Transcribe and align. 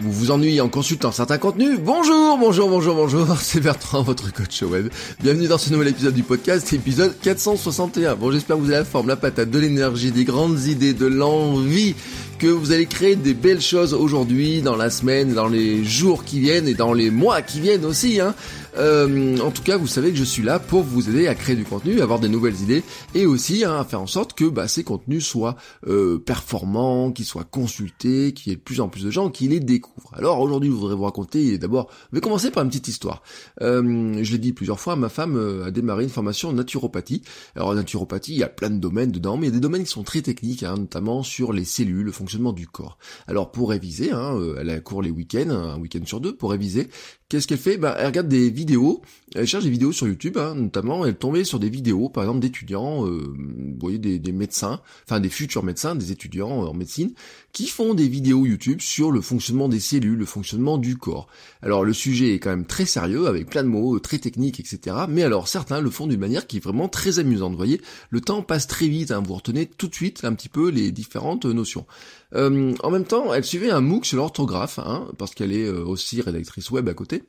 Vous 0.00 0.12
vous 0.12 0.30
ennuyez 0.30 0.60
en 0.60 0.68
consultant 0.68 1.10
certains 1.10 1.38
contenus 1.38 1.80
Bonjour, 1.82 2.38
bonjour, 2.38 2.68
bonjour, 2.68 2.94
bonjour, 2.94 3.36
c'est 3.40 3.60
Bertrand, 3.60 4.02
votre 4.02 4.32
coach 4.32 4.62
web. 4.62 4.90
Bienvenue 5.20 5.48
dans 5.48 5.58
ce 5.58 5.72
nouvel 5.72 5.88
épisode 5.88 6.14
du 6.14 6.22
podcast, 6.22 6.72
épisode 6.72 7.18
461. 7.20 8.14
Bon, 8.14 8.30
j'espère 8.30 8.56
que 8.56 8.60
vous 8.60 8.68
avez 8.68 8.78
la 8.78 8.84
forme, 8.84 9.08
la 9.08 9.16
patate, 9.16 9.50
de 9.50 9.58
l'énergie, 9.58 10.12
des 10.12 10.24
grandes 10.24 10.66
idées, 10.66 10.94
de 10.94 11.06
l'envie, 11.06 11.96
que 12.38 12.46
vous 12.46 12.70
allez 12.70 12.86
créer 12.86 13.16
des 13.16 13.34
belles 13.34 13.60
choses 13.60 13.92
aujourd'hui, 13.92 14.62
dans 14.62 14.76
la 14.76 14.90
semaine, 14.90 15.34
dans 15.34 15.48
les 15.48 15.84
jours 15.84 16.22
qui 16.22 16.38
viennent 16.38 16.68
et 16.68 16.74
dans 16.74 16.92
les 16.92 17.10
mois 17.10 17.42
qui 17.42 17.58
viennent 17.58 17.84
aussi. 17.84 18.20
Hein. 18.20 18.36
Euh, 18.78 19.38
en 19.38 19.50
tout 19.50 19.62
cas, 19.62 19.76
vous 19.76 19.86
savez 19.86 20.10
que 20.10 20.16
je 20.16 20.24
suis 20.24 20.42
là 20.42 20.58
pour 20.58 20.82
vous 20.82 21.10
aider 21.10 21.26
à 21.26 21.34
créer 21.34 21.56
du 21.56 21.64
contenu, 21.64 22.00
avoir 22.00 22.20
des 22.20 22.28
nouvelles 22.28 22.60
idées 22.60 22.84
et 23.14 23.26
aussi 23.26 23.64
hein, 23.64 23.76
à 23.76 23.84
faire 23.84 24.00
en 24.00 24.06
sorte 24.06 24.34
que 24.34 24.44
bah, 24.44 24.68
ces 24.68 24.84
contenus 24.84 25.26
soient 25.26 25.56
euh, 25.86 26.18
performants, 26.18 27.10
qu'ils 27.10 27.24
soient 27.24 27.44
consultés, 27.44 28.32
qu'il 28.32 28.50
y 28.50 28.52
ait 28.52 28.56
de 28.56 28.62
plus 28.62 28.80
en 28.80 28.88
plus 28.88 29.04
de 29.04 29.10
gens 29.10 29.30
qui 29.30 29.48
les 29.48 29.60
découvrent. 29.60 30.12
Alors 30.14 30.40
aujourd'hui, 30.40 30.70
je 30.70 30.74
voudrais 30.74 30.94
vous 30.94 31.02
raconter 31.02 31.58
d'abord, 31.58 31.90
je 32.10 32.16
vais 32.16 32.20
commencer 32.20 32.50
par 32.50 32.62
une 32.62 32.68
petite 32.68 32.88
histoire. 32.88 33.22
Euh, 33.62 34.22
je 34.22 34.32
l'ai 34.32 34.38
dit 34.38 34.52
plusieurs 34.52 34.78
fois, 34.78 34.96
ma 34.96 35.08
femme 35.08 35.36
euh, 35.36 35.66
a 35.66 35.70
démarré 35.70 36.04
une 36.04 36.10
formation 36.10 36.50
en 36.50 36.52
naturopathie. 36.52 37.22
Alors 37.56 37.74
naturopathie, 37.74 38.32
il 38.32 38.38
y 38.38 38.44
a 38.44 38.48
plein 38.48 38.70
de 38.70 38.78
domaines 38.78 39.10
dedans, 39.10 39.36
mais 39.36 39.46
il 39.46 39.50
y 39.50 39.52
a 39.52 39.56
des 39.56 39.60
domaines 39.60 39.84
qui 39.84 39.90
sont 39.90 40.04
très 40.04 40.22
techniques, 40.22 40.62
hein, 40.62 40.76
notamment 40.76 41.22
sur 41.22 41.52
les 41.52 41.64
cellules, 41.64 42.04
le 42.04 42.12
fonctionnement 42.12 42.52
du 42.52 42.66
corps. 42.68 42.98
Alors 43.26 43.50
pour 43.50 43.70
réviser, 43.70 44.12
hein, 44.12 44.36
euh, 44.36 44.56
elle 44.60 44.70
a 44.70 44.78
cours 44.80 45.02
les 45.02 45.10
week-ends, 45.10 45.50
un 45.50 45.78
week-end 45.78 46.04
sur 46.04 46.20
deux, 46.20 46.34
pour 46.34 46.50
réviser, 46.50 46.88
Qu'est-ce 47.28 47.46
qu'elle 47.46 47.58
fait? 47.58 47.76
Bah, 47.76 47.94
Elle 47.98 48.06
regarde 48.06 48.28
des 48.28 48.48
vidéos, 48.48 49.02
elle 49.34 49.46
cherche 49.46 49.64
des 49.64 49.70
vidéos 49.70 49.92
sur 49.92 50.08
YouTube, 50.08 50.38
hein, 50.38 50.54
notamment, 50.54 51.04
elle 51.04 51.14
tombait 51.14 51.44
sur 51.44 51.58
des 51.58 51.68
vidéos, 51.68 52.08
par 52.08 52.24
exemple, 52.24 52.40
d'étudiants, 52.40 53.06
euh, 53.06 53.34
vous 53.36 53.76
voyez, 53.78 53.98
des, 53.98 54.32
médecins, 54.32 54.80
enfin 55.04 55.20
des 55.20 55.28
futurs 55.28 55.62
médecins, 55.62 55.94
des 55.94 56.10
étudiants 56.10 56.48
en 56.48 56.72
médecine, 56.72 57.12
qui 57.52 57.66
font 57.66 57.92
des 57.92 58.08
vidéos 58.08 58.46
YouTube 58.46 58.80
sur 58.80 59.10
le 59.10 59.20
fonctionnement 59.20 59.68
des 59.68 59.78
cellules, 59.78 60.16
le 60.16 60.24
fonctionnement 60.24 60.78
du 60.78 60.96
corps. 60.96 61.28
Alors 61.60 61.84
le 61.84 61.92
sujet 61.92 62.32
est 62.32 62.38
quand 62.38 62.48
même 62.48 62.64
très 62.64 62.86
sérieux, 62.86 63.26
avec 63.26 63.50
plein 63.50 63.62
de 63.62 63.68
mots, 63.68 63.96
euh, 63.96 64.00
très 64.00 64.18
techniques, 64.18 64.58
etc. 64.58 64.96
Mais 65.10 65.22
alors 65.22 65.48
certains 65.48 65.82
le 65.82 65.90
font 65.90 66.06
d'une 66.06 66.20
manière 66.20 66.46
qui 66.46 66.56
est 66.56 66.64
vraiment 66.64 66.88
très 66.88 67.18
amusante. 67.18 67.50
Vous 67.50 67.58
voyez, 67.58 67.82
le 68.08 68.22
temps 68.22 68.40
passe 68.40 68.66
très 68.66 68.88
vite, 68.88 69.10
hein, 69.10 69.22
vous 69.22 69.34
retenez 69.34 69.66
tout 69.66 69.88
de 69.88 69.94
suite 69.94 70.24
un 70.24 70.32
petit 70.32 70.48
peu 70.48 70.70
les 70.70 70.92
différentes 70.92 71.44
notions. 71.44 71.84
Euh, 72.34 72.74
en 72.82 72.90
même 72.90 73.04
temps, 73.04 73.32
elle 73.32 73.44
suivait 73.44 73.70
un 73.70 73.80
MOOC 73.80 74.06
sur 74.06 74.18
l'orthographe, 74.18 74.78
hein, 74.78 75.08
parce 75.18 75.34
qu'elle 75.34 75.52
est 75.52 75.68
aussi 75.68 76.20
rédactrice 76.20 76.70
web 76.70 76.88
à 76.88 76.94
côté. 76.94 77.24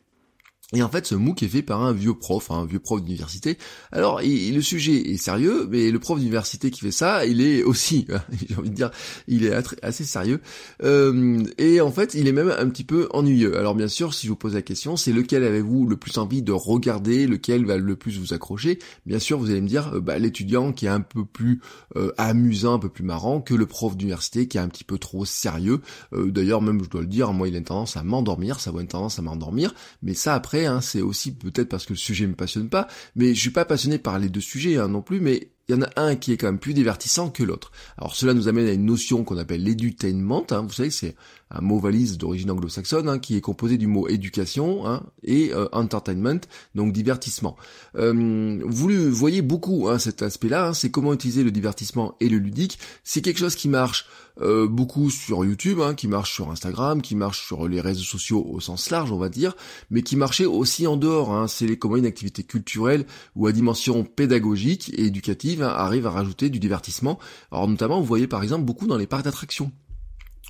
Et 0.75 0.83
en 0.83 0.89
fait, 0.89 1.07
ce 1.07 1.15
MOOC 1.15 1.41
est 1.41 1.47
fait 1.47 1.61
par 1.63 1.81
un 1.81 1.93
vieux 1.93 2.13
prof, 2.13 2.51
un 2.51 2.63
vieux 2.63 2.77
prof 2.77 3.01
d'université. 3.01 3.57
Alors, 3.91 4.21
le 4.21 4.61
sujet 4.61 4.97
est 5.11 5.17
sérieux, 5.17 5.67
mais 5.67 5.89
le 5.89 5.97
prof 5.97 6.19
d'université 6.19 6.69
qui 6.69 6.81
fait 6.81 6.91
ça, 6.91 7.25
il 7.25 7.41
est 7.41 7.63
aussi, 7.63 8.05
j'ai 8.47 8.55
envie 8.55 8.69
de 8.69 8.75
dire, 8.75 8.91
il 9.27 9.45
est 9.45 9.53
assez 9.81 10.03
sérieux. 10.03 10.41
Euh, 10.83 11.43
et 11.57 11.81
en 11.81 11.91
fait, 11.91 12.13
il 12.13 12.27
est 12.27 12.31
même 12.31 12.53
un 12.55 12.69
petit 12.69 12.83
peu 12.83 13.09
ennuyeux. 13.13 13.57
Alors, 13.57 13.73
bien 13.73 13.87
sûr, 13.87 14.13
si 14.13 14.27
je 14.27 14.31
vous 14.31 14.35
pose 14.35 14.53
la 14.53 14.61
question, 14.61 14.95
c'est 14.95 15.11
lequel 15.11 15.43
avez-vous 15.43 15.87
le 15.87 15.97
plus 15.97 16.19
envie 16.19 16.43
de 16.43 16.51
regarder, 16.51 17.25
lequel 17.25 17.65
va 17.65 17.77
le 17.77 17.95
plus 17.95 18.19
vous 18.19 18.35
accrocher? 18.35 18.77
Bien 19.07 19.17
sûr, 19.17 19.39
vous 19.39 19.49
allez 19.49 19.61
me 19.61 19.67
dire, 19.67 19.95
euh, 19.95 20.01
bah, 20.01 20.19
l'étudiant 20.19 20.71
qui 20.71 20.85
est 20.85 20.89
un 20.89 21.01
peu 21.01 21.25
plus 21.25 21.61
euh, 21.95 22.11
amusant, 22.19 22.75
un 22.75 22.79
peu 22.79 22.89
plus 22.89 23.03
marrant 23.03 23.41
que 23.41 23.55
le 23.55 23.65
prof 23.65 23.97
d'université 23.97 24.47
qui 24.47 24.57
est 24.57 24.61
un 24.61 24.69
petit 24.69 24.83
peu 24.83 24.99
trop 24.99 25.25
sérieux. 25.25 25.81
D'ailleurs, 26.11 26.61
même, 26.61 26.83
je 26.83 26.89
dois 26.89 27.01
le 27.01 27.07
dire, 27.07 27.33
moi, 27.33 27.47
il 27.47 27.55
a 27.55 27.57
une 27.57 27.63
tendance 27.63 27.97
à 27.97 28.03
m'endormir, 28.03 28.59
ça 28.59 28.69
a 28.69 28.79
une 28.79 28.87
tendance 28.87 29.17
à 29.17 29.23
m'endormir. 29.23 29.73
Mais 30.03 30.13
ça, 30.13 30.35
après, 30.35 30.58
Hein, 30.65 30.81
c'est 30.81 31.01
aussi 31.01 31.33
peut-être 31.33 31.69
parce 31.69 31.85
que 31.85 31.93
le 31.93 31.97
sujet 31.97 32.27
me 32.27 32.35
passionne 32.35 32.69
pas, 32.69 32.87
mais 33.15 33.33
je 33.33 33.39
suis 33.39 33.49
pas 33.49 33.65
passionné 33.65 33.97
par 33.97 34.19
les 34.19 34.29
deux 34.29 34.41
sujets 34.41 34.77
hein, 34.77 34.87
non 34.87 35.01
plus, 35.01 35.19
mais 35.19 35.49
il 35.67 35.75
y 35.75 35.77
en 35.77 35.83
a 35.83 35.89
un 35.97 36.15
qui 36.15 36.31
est 36.31 36.37
quand 36.37 36.47
même 36.47 36.59
plus 36.59 36.73
divertissant 36.73 37.29
que 37.29 37.43
l'autre. 37.43 37.71
Alors 37.97 38.15
cela 38.15 38.33
nous 38.33 38.47
amène 38.47 38.67
à 38.67 38.73
une 38.73 38.85
notion 38.85 39.23
qu'on 39.23 39.37
appelle 39.37 39.63
l'edutainment, 39.63 40.45
hein, 40.51 40.61
vous 40.61 40.73
savez, 40.73 40.89
c'est 40.89 41.15
un 41.51 41.61
mot 41.61 41.79
valise 41.79 42.17
d'origine 42.17 42.51
anglo-saxonne 42.51 43.09
hein, 43.09 43.19
qui 43.19 43.35
est 43.35 43.41
composé 43.41 43.77
du 43.77 43.87
mot 43.87 44.07
éducation 44.07 44.87
hein, 44.87 45.03
et 45.23 45.51
euh, 45.53 45.67
entertainment, 45.71 46.41
donc 46.75 46.93
divertissement. 46.93 47.55
Euh, 47.95 48.61
vous 48.65 48.89
voyez 49.11 49.41
beaucoup 49.41 49.87
hein, 49.89 49.97
cet 49.97 50.21
aspect-là, 50.21 50.73
c'est 50.73 50.91
comment 50.91 51.13
utiliser 51.13 51.43
le 51.43 51.51
divertissement 51.51 52.15
et 52.19 52.29
le 52.29 52.37
ludique. 52.37 52.79
C'est 53.03 53.21
quelque 53.21 53.39
chose 53.39 53.55
qui 53.55 53.67
marche 53.67 54.05
euh, 54.41 54.67
beaucoup 54.67 55.09
sur 55.09 55.43
YouTube, 55.43 55.79
qui 55.97 56.07
marche 56.07 56.33
sur 56.33 56.51
Instagram, 56.51 57.01
qui 57.01 57.15
marche 57.15 57.45
sur 57.45 57.67
les 57.67 57.81
réseaux 57.81 58.03
sociaux 58.03 58.45
au 58.47 58.59
sens 58.59 58.89
large, 58.89 59.11
on 59.11 59.17
va 59.17 59.29
dire, 59.29 59.55
mais 59.89 60.03
qui 60.03 60.15
marchait 60.15 60.45
aussi 60.45 60.87
en 60.87 60.97
dehors. 60.97 61.49
C'est 61.49 61.77
comment 61.77 61.97
une 61.97 62.05
activité 62.05 62.43
culturelle 62.43 63.05
ou 63.35 63.47
à 63.47 63.51
dimension 63.51 64.03
pédagogique 64.03 64.91
et 64.93 65.05
éducative 65.05 65.63
arrive 65.63 66.05
à 66.05 66.11
rajouter 66.11 66.49
du 66.49 66.59
divertissement. 66.59 67.19
Alors 67.51 67.67
notamment, 67.67 67.99
vous 67.99 68.05
voyez 68.05 68.27
par 68.27 68.43
exemple 68.43 68.65
beaucoup 68.65 68.87
dans 68.87 68.97
les 68.97 69.07
parcs 69.07 69.25
d'attractions. 69.25 69.71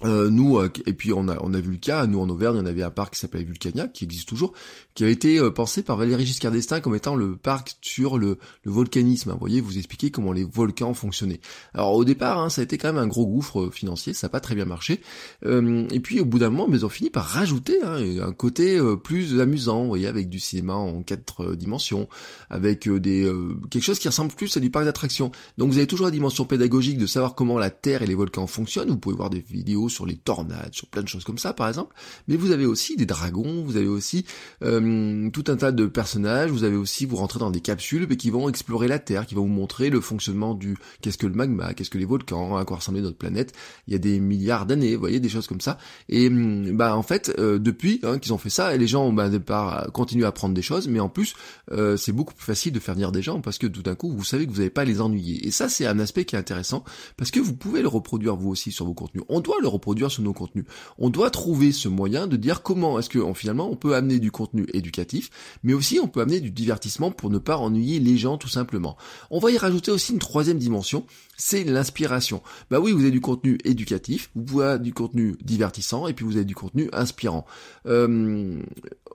Euh, 0.06 0.30
nous, 0.30 0.58
euh, 0.58 0.70
et 0.86 0.94
puis 0.94 1.12
on 1.12 1.28
a, 1.28 1.38
on 1.42 1.54
a 1.54 1.60
vu 1.60 1.72
le 1.72 1.78
cas, 1.78 2.06
nous 2.08 2.20
en 2.20 2.30
Auvergne, 2.30 2.58
on 2.62 2.66
avait 2.66 2.84
un 2.84 2.90
parc 2.90 3.16
qui 3.16 3.20
s'appelait 3.20 3.44
Vulcania, 3.44 3.88
qui 3.88 4.06
existe 4.06 4.30
toujours, 4.30 4.54
qui 4.96 5.04
a 5.04 5.10
été 5.10 5.40
euh, 5.40 5.52
pensé 5.52 5.84
par 5.84 5.98
Valéry 5.98 6.26
Giscard 6.26 6.52
d'Estaing 6.52 6.80
comme 6.80 6.96
étant 6.96 7.16
le 7.16 7.36
parc 7.36 7.78
sur 7.82 8.18
le, 8.18 8.38
le 8.64 8.72
volcanisme. 8.72 9.32
Vous 9.32 9.40
voyez, 9.40 9.60
vous 9.60 9.78
expliquez 9.78 10.10
comment 10.10 10.32
les 10.32 10.46
volcans 10.46 10.94
fonctionnaient. 10.94 11.42
Alors 11.74 11.94
au 11.94 12.06
départ, 12.06 12.40
hein, 12.40 12.50
ça 12.50 12.62
a 12.62 12.64
été 12.64 12.78
quand 12.78 12.94
même 12.94 13.04
un 13.04 13.08
gros 13.08 13.28
gouffre 13.28 13.70
financier, 13.72 14.14
ça 14.14 14.28
n'a 14.28 14.32
pas 14.32 14.40
très 14.40 14.56
bien 14.56 14.66
marché. 14.66 15.02
et 15.44 16.00
puis 16.00 16.20
au 16.20 16.26
bout 16.26 16.40
d'un 16.40 16.50
moment, 16.50 16.68
mais 16.68 16.78
ils 16.78 16.86
ont 16.86 16.90
fini 16.90 17.10
par 17.10 17.26
rajouter 17.26 17.80
hein, 17.84 17.98
un 18.22 18.32
côté 18.32 18.80
plus 19.04 19.40
amusant, 19.40 19.82
vous 19.82 19.88
voyez, 19.88 20.08
avec 20.08 20.30
du 20.30 20.40
cinéma 20.40 20.74
en 20.74 21.04
quatre 21.04 21.56
dimensions, 21.56 22.08
avec 22.50 22.90
des 22.90 23.30
quelque 23.70 23.84
chose 23.84 24.00
qui 24.00 24.08
ressemble 24.08 24.32
plus 24.32 24.56
à 24.56 24.60
du 24.60 24.70
parc 24.70 24.86
d'attractions. 24.86 25.32
Donc 25.58 25.72
vous 25.72 25.78
avez 25.78 25.88
toujours 25.88 26.06
la 26.06 26.12
dimension 26.12 26.46
pédagogique 26.46 26.98
de 26.98 27.06
savoir 27.06 27.36
comment 27.36 27.58
la 27.58 27.70
Terre 27.70 28.02
et 28.02 28.08
les 28.08 28.16
volcans 28.16 28.48
fonctionnent. 28.48 28.90
Vous 28.90 28.98
pouvez 28.98 29.16
voir 29.16 29.30
des 29.30 29.42
vidéos 29.42 29.89
sur 29.90 30.06
les 30.06 30.16
tornades, 30.16 30.74
sur 30.74 30.88
plein 30.88 31.02
de 31.02 31.08
choses 31.08 31.24
comme 31.24 31.38
ça 31.38 31.54
par 31.54 31.68
exemple, 31.68 31.96
mais 32.28 32.36
vous 32.36 32.52
avez 32.52 32.66
aussi 32.66 32.96
des 32.96 33.06
dragons, 33.06 33.64
vous 33.64 33.78
avez 33.78 33.88
aussi 33.88 34.26
euh, 34.64 35.30
tout 35.32 35.44
un 35.48 35.56
tas 35.56 35.72
de 35.72 35.86
personnages, 35.86 36.52
vous 36.52 36.64
avez 36.64 36.76
aussi, 36.76 37.06
vous 37.06 37.16
rentrez 37.16 37.40
dans 37.40 37.52
des 37.52 37.62
capsules 37.62 38.08
qui 38.18 38.30
vont 38.30 38.50
explorer 38.50 38.88
la 38.88 39.00
Terre, 39.00 39.26
qui 39.26 39.36
vont 39.36 39.44
vous 39.44 39.48
montrer 39.48 39.90
le 39.90 40.02
fonctionnement 40.02 40.54
du 40.54 40.78
qu'est-ce 41.02 41.18
que 41.18 41.28
le 41.28 41.34
magma, 41.34 41.74
qu'est-ce 41.74 41.90
que 41.90 41.98
les 41.98 42.06
volcans, 42.06 42.58
à 42.58 42.66
quoi 42.66 42.78
ressemblait 42.78 43.02
notre 43.02 43.18
planète, 43.18 43.54
il 43.88 43.94
y 43.94 43.96
a 43.96 44.00
des 44.00 44.20
milliards 44.20 44.66
d'années, 44.66 44.94
vous 44.96 45.00
voyez, 45.00 45.20
des 45.20 45.30
choses 45.30 45.48
comme 45.48 45.62
ça, 45.62 45.78
et 46.08 46.28
hum, 46.28 46.76
bah 46.78 46.96
en 46.96 47.04
fait, 47.04 47.34
euh, 47.40 47.60
depuis 47.60 48.00
hein, 48.04 48.20
qu'ils 48.20 48.34
ont 48.34 48.38
fait 48.38 48.50
ça, 48.50 48.76
les 48.76 48.88
gens 48.88 49.12
bah, 49.12 49.30
départ 49.30 49.92
continué 49.92 50.26
à 50.26 50.30
apprendre 50.30 50.54
des 50.54 50.62
choses, 50.62 50.88
mais 50.88 51.00
en 51.00 51.10
plus, 51.10 51.36
euh, 51.72 51.98
c'est 51.98 52.12
beaucoup 52.12 52.34
plus 52.34 52.46
facile 52.46 52.74
de 52.74 52.80
faire 52.80 52.96
venir 52.96 53.12
des 53.12 53.22
gens 53.22 53.42
parce 53.42 53.58
que 53.58 53.68
tout 53.68 53.82
d'un 53.82 53.96
coup, 53.96 54.12
vous 54.12 54.24
savez 54.24 54.46
que 54.46 54.52
vous 54.52 54.58
n'allez 54.58 54.70
pas 54.70 54.86
les 54.86 55.02
ennuyer, 55.02 55.48
et 55.48 55.52
ça 55.52 55.70
c'est 55.70 55.86
un 55.86 56.00
aspect 56.00 56.26
qui 56.26 56.36
est 56.36 56.40
intéressant, 56.40 56.84
parce 57.18 57.32
que 57.32 57.40
vous 57.40 57.56
pouvez 57.56 57.82
le 57.82 57.88
reproduire 57.88 58.36
vous 58.36 58.50
aussi 58.50 58.72
sur 58.72 58.86
vos 58.86 58.94
contenus, 58.94 59.24
on 59.30 59.40
doit 59.40 59.58
le 59.62 59.68
reproduire 59.68 59.79
sur 60.10 60.24
nos 60.24 60.34
contenus. 60.34 60.66
On 60.98 61.10
doit 61.10 61.30
trouver 61.30 61.72
ce 61.72 61.88
moyen 61.88 62.28
de 62.28 62.38
dire 62.38 62.62
comment 62.62 63.00
est-ce 63.00 63.10
que 63.10 63.20
finalement 63.34 63.70
on 63.70 63.76
peut 63.76 63.96
amener 63.96 64.20
du 64.20 64.32
contenu 64.32 64.68
éducatif, 64.74 65.30
mais 65.64 65.74
aussi 65.74 66.00
on 66.00 66.08
peut 66.08 66.22
amener 66.22 66.40
du 66.40 66.52
divertissement 66.52 67.12
pour 67.12 67.30
ne 67.30 67.38
pas 67.38 67.58
ennuyer 67.58 68.00
les 68.00 68.18
gens 68.18 68.38
tout 68.38 68.48
simplement. 68.48 68.98
On 69.32 69.40
va 69.40 69.52
y 69.52 69.58
rajouter 69.58 69.92
aussi 69.92 70.14
une 70.14 70.20
troisième 70.20 70.58
dimension, 70.58 71.06
c'est 71.38 71.64
l'inspiration. 71.64 72.42
Bah 72.70 72.80
oui, 72.80 72.92
vous 72.92 73.02
avez 73.02 73.12
du 73.12 73.22
contenu 73.22 73.58
éducatif, 73.64 74.30
vous 74.36 74.62
avez 74.62 74.84
du 74.84 74.94
contenu 74.94 75.36
divertissant, 75.44 76.08
et 76.08 76.14
puis 76.14 76.26
vous 76.26 76.36
avez 76.36 76.46
du 76.46 76.56
contenu 76.56 76.90
inspirant. 76.94 77.46
Euh, 77.86 78.62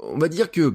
on 0.00 0.18
va 0.18 0.28
dire 0.28 0.50
que 0.50 0.74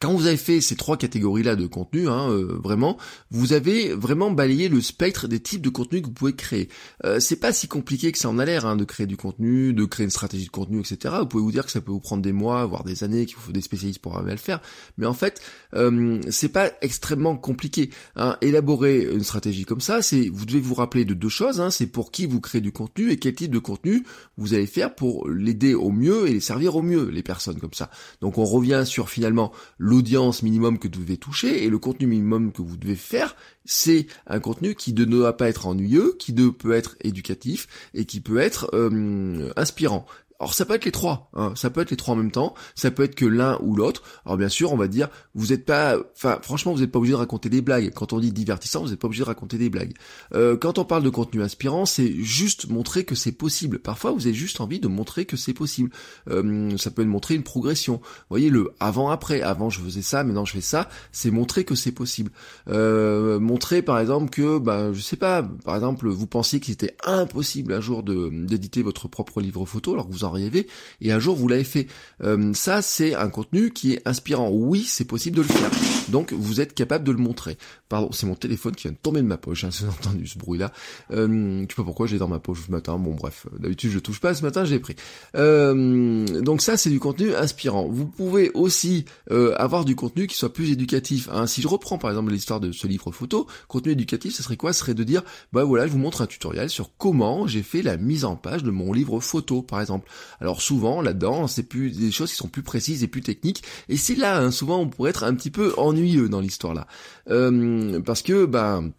quand 0.00 0.12
vous 0.12 0.26
avez 0.26 0.36
fait 0.36 0.60
ces 0.60 0.76
trois 0.76 0.96
catégories-là 0.96 1.56
de 1.56 1.66
contenu, 1.66 2.08
hein, 2.08 2.30
euh, 2.30 2.58
vraiment, 2.62 2.98
vous 3.30 3.52
avez 3.52 3.92
vraiment 3.94 4.30
balayé 4.30 4.68
le 4.68 4.80
spectre 4.80 5.26
des 5.26 5.40
types 5.40 5.62
de 5.62 5.70
contenu 5.70 6.00
que 6.00 6.06
vous 6.06 6.12
pouvez 6.12 6.34
créer. 6.34 6.68
Euh, 7.04 7.18
c'est 7.18 7.36
pas 7.36 7.52
si 7.52 7.66
compliqué 7.66 8.12
que 8.12 8.18
ça 8.18 8.28
en 8.28 8.38
a 8.38 8.44
l'air 8.44 8.64
hein, 8.64 8.76
de 8.76 8.84
créer 8.84 9.06
du 9.06 9.16
contenu, 9.16 9.72
de 9.72 9.84
créer 9.84 10.04
une 10.04 10.10
stratégie 10.10 10.46
de 10.46 10.50
contenu, 10.50 10.80
etc. 10.80 11.16
Vous 11.20 11.26
pouvez 11.26 11.42
vous 11.42 11.52
dire 11.52 11.64
que 11.64 11.72
ça 11.72 11.80
peut 11.80 11.90
vous 11.90 12.00
prendre 12.00 12.22
des 12.22 12.32
mois, 12.32 12.64
voire 12.66 12.84
des 12.84 13.02
années, 13.02 13.26
qu'il 13.26 13.36
faut 13.36 13.50
des 13.50 13.60
spécialistes 13.60 14.00
pour 14.00 14.14
arriver 14.16 14.30
à 14.30 14.34
le 14.34 14.40
faire. 14.40 14.60
Mais 14.98 15.06
en 15.06 15.14
fait, 15.14 15.40
euh, 15.74 16.20
c'est 16.30 16.50
pas 16.50 16.70
extrêmement 16.80 17.36
compliqué. 17.36 17.90
Hein. 18.14 18.36
Élaborer 18.40 19.02
une 19.02 19.24
stratégie 19.24 19.64
comme 19.64 19.80
ça, 19.80 20.00
c'est 20.02 20.28
vous 20.28 20.46
devez 20.46 20.60
vous 20.60 20.74
rappeler 20.74 21.04
de 21.04 21.14
deux 21.14 21.28
choses. 21.28 21.60
Hein. 21.60 21.70
c'est 21.70 21.86
pour 21.86 22.12
qui 22.12 22.26
vous 22.26 22.40
créez 22.40 22.60
du 22.60 22.72
contenu 22.72 23.10
et 23.10 23.18
quel 23.18 23.34
type 23.34 23.50
de 23.50 23.58
contenu 23.58 24.04
vous 24.36 24.54
allez 24.54 24.66
faire 24.66 24.94
pour 24.94 25.28
l'aider 25.28 25.74
au 25.74 25.90
mieux 25.90 26.28
et 26.28 26.34
les 26.34 26.40
servir 26.40 26.76
au 26.76 26.82
mieux 26.82 27.08
les 27.10 27.22
personnes 27.22 27.58
comme 27.58 27.74
ça. 27.74 27.90
Donc 28.20 28.38
on 28.38 28.44
revient 28.44 28.84
sur 28.86 29.10
finalement 29.10 29.52
l'audience 29.88 30.42
minimum 30.42 30.78
que 30.78 30.86
vous 30.86 31.02
devez 31.02 31.16
toucher 31.16 31.64
et 31.64 31.70
le 31.70 31.78
contenu 31.78 32.06
minimum 32.06 32.52
que 32.52 32.62
vous 32.62 32.76
devez 32.76 32.96
faire, 32.96 33.36
c'est 33.64 34.06
un 34.26 34.38
contenu 34.38 34.74
qui 34.74 34.92
ne 34.92 35.04
doit 35.04 35.36
pas 35.36 35.48
être 35.48 35.66
ennuyeux, 35.66 36.14
qui 36.18 36.32
ne 36.32 36.48
peut 36.48 36.72
être 36.72 36.96
éducatif 37.00 37.66
et 37.94 38.04
qui 38.04 38.20
peut 38.20 38.38
être 38.38 38.70
euh, 38.74 39.50
inspirant. 39.56 40.06
Alors 40.40 40.54
ça 40.54 40.64
peut 40.64 40.74
être 40.74 40.84
les 40.84 40.92
trois, 40.92 41.30
hein. 41.34 41.52
ça 41.56 41.68
peut 41.68 41.80
être 41.80 41.90
les 41.90 41.96
trois 41.96 42.14
en 42.14 42.16
même 42.16 42.30
temps, 42.30 42.54
ça 42.76 42.92
peut 42.92 43.02
être 43.02 43.16
que 43.16 43.24
l'un 43.24 43.58
ou 43.60 43.74
l'autre. 43.74 44.04
Alors 44.24 44.36
bien 44.36 44.48
sûr, 44.48 44.72
on 44.72 44.76
va 44.76 44.86
dire, 44.86 45.08
vous 45.34 45.48
n'êtes 45.48 45.64
pas, 45.64 45.96
enfin 46.14 46.38
franchement, 46.42 46.72
vous 46.72 46.78
n'êtes 46.78 46.92
pas 46.92 47.00
obligé 47.00 47.14
de 47.14 47.18
raconter 47.18 47.48
des 47.48 47.60
blagues. 47.60 47.92
Quand 47.92 48.12
on 48.12 48.20
dit 48.20 48.30
divertissant, 48.30 48.82
vous 48.82 48.90
n'êtes 48.90 49.00
pas 49.00 49.08
obligé 49.08 49.24
de 49.24 49.28
raconter 49.28 49.58
des 49.58 49.68
blagues. 49.68 49.94
Euh, 50.34 50.56
quand 50.56 50.78
on 50.78 50.84
parle 50.84 51.02
de 51.02 51.10
contenu 51.10 51.42
inspirant, 51.42 51.86
c'est 51.86 52.12
juste 52.22 52.68
montrer 52.68 53.02
que 53.02 53.16
c'est 53.16 53.32
possible. 53.32 53.80
Parfois, 53.80 54.12
vous 54.12 54.28
avez 54.28 54.34
juste 54.34 54.60
envie 54.60 54.78
de 54.78 54.86
montrer 54.86 55.24
que 55.24 55.36
c'est 55.36 55.54
possible. 55.54 55.90
Euh, 56.30 56.76
ça 56.76 56.92
peut 56.92 57.02
être 57.02 57.08
montrer 57.08 57.34
une 57.34 57.42
progression. 57.42 57.94
Vous 57.94 58.26
voyez 58.30 58.50
le 58.50 58.70
avant-après. 58.78 59.42
Avant, 59.42 59.70
je 59.70 59.80
faisais 59.80 60.02
ça, 60.02 60.22
maintenant 60.22 60.44
je 60.44 60.52
fais 60.52 60.60
ça. 60.60 60.88
C'est 61.10 61.32
montrer 61.32 61.64
que 61.64 61.74
c'est 61.74 61.90
possible. 61.90 62.30
Euh, 62.68 63.40
montrer 63.40 63.82
par 63.82 63.98
exemple 63.98 64.30
que, 64.30 64.58
ben, 64.58 64.92
je 64.92 65.00
sais 65.00 65.16
pas, 65.16 65.42
par 65.64 65.74
exemple, 65.74 66.08
vous 66.08 66.26
pensiez 66.28 66.60
qu'il 66.60 66.74
était 66.74 66.96
impossible 67.04 67.72
un 67.72 67.80
jour 67.80 68.04
d'éditer 68.04 68.82
votre 68.82 69.08
propre 69.08 69.40
livre 69.40 69.64
photo, 69.66 69.94
alors 69.94 70.06
que 70.06 70.12
vous 70.12 70.27
rêvé 70.30 70.66
et 71.00 71.12
un 71.12 71.18
jour 71.18 71.36
vous 71.36 71.48
l'avez 71.48 71.64
fait. 71.64 71.86
Euh, 72.22 72.52
ça, 72.54 72.82
c'est 72.82 73.14
un 73.14 73.28
contenu 73.28 73.70
qui 73.70 73.94
est 73.94 74.06
inspirant. 74.06 74.50
Oui, 74.50 74.84
c'est 74.86 75.04
possible 75.04 75.36
de 75.36 75.42
le 75.42 75.48
faire. 75.48 75.70
Donc, 76.08 76.32
vous 76.32 76.60
êtes 76.60 76.74
capable 76.74 77.04
de 77.04 77.12
le 77.12 77.18
montrer. 77.18 77.58
Pardon, 77.88 78.10
c'est 78.12 78.26
mon 78.26 78.34
téléphone 78.34 78.74
qui 78.74 78.84
vient 78.84 78.92
de 78.92 78.96
tomber 78.96 79.20
de 79.20 79.26
ma 79.26 79.36
poche. 79.36 79.64
Hein, 79.64 79.70
vous 79.80 79.88
entendu 79.88 80.26
ce 80.26 80.38
bruit-là. 80.38 80.72
Euh, 81.10 81.62
je 81.62 81.72
sais 81.72 81.76
pas 81.76 81.84
pourquoi 81.84 82.06
j'ai 82.06 82.18
dans 82.18 82.28
ma 82.28 82.38
poche 82.38 82.66
ce 82.66 82.72
matin. 82.72 82.98
Bon, 82.98 83.14
bref, 83.14 83.46
d'habitude 83.58 83.90
je 83.90 83.98
touche 83.98 84.20
pas. 84.20 84.34
Ce 84.34 84.42
matin, 84.42 84.64
j'ai 84.64 84.78
pris. 84.78 84.96
Euh, 85.36 86.24
donc 86.40 86.62
ça, 86.62 86.76
c'est 86.76 86.90
du 86.90 87.00
contenu 87.00 87.34
inspirant. 87.34 87.88
Vous 87.88 88.06
pouvez 88.06 88.50
aussi 88.54 89.04
euh, 89.30 89.54
avoir 89.56 89.84
du 89.84 89.96
contenu 89.96 90.26
qui 90.26 90.36
soit 90.36 90.52
plus 90.52 90.70
éducatif. 90.70 91.28
Hein. 91.32 91.46
Si 91.46 91.62
je 91.62 91.68
reprends 91.68 91.98
par 91.98 92.10
exemple 92.10 92.32
l'histoire 92.32 92.60
de 92.60 92.72
ce 92.72 92.86
livre 92.86 93.12
photo, 93.12 93.46
contenu 93.68 93.92
éducatif, 93.92 94.34
ce 94.34 94.42
serait 94.42 94.56
quoi? 94.56 94.72
Ce 94.72 94.80
serait 94.80 94.94
de 94.94 95.04
dire, 95.04 95.22
bah 95.52 95.64
voilà, 95.64 95.86
je 95.86 95.92
vous 95.92 95.98
montre 95.98 96.22
un 96.22 96.26
tutoriel 96.26 96.70
sur 96.70 96.90
comment 96.96 97.46
j'ai 97.46 97.62
fait 97.62 97.82
la 97.82 97.96
mise 97.96 98.24
en 98.24 98.36
page 98.36 98.62
de 98.62 98.70
mon 98.70 98.92
livre 98.92 99.20
photo, 99.20 99.62
par 99.62 99.80
exemple. 99.80 100.08
Alors 100.40 100.62
souvent 100.62 101.00
là-dedans, 101.00 101.46
c'est 101.46 101.62
plus 101.62 101.90
des 101.90 102.10
choses 102.10 102.30
qui 102.30 102.36
sont 102.36 102.48
plus 102.48 102.62
précises 102.62 103.02
et 103.02 103.08
plus 103.08 103.22
techniques. 103.22 103.62
Et 103.88 103.96
c'est 103.96 104.14
là, 104.14 104.38
hein, 104.38 104.50
souvent, 104.50 104.78
on 104.78 104.88
pourrait 104.88 105.10
être 105.10 105.24
un 105.24 105.34
petit 105.34 105.50
peu 105.50 105.74
ennuyeux 105.76 106.28
dans 106.28 106.40
l'histoire 106.40 106.74
là, 106.74 106.86
euh, 107.30 108.00
parce 108.00 108.22
que 108.22 108.46
ben 108.46 108.92